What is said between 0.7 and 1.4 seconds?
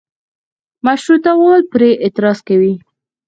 مشروطه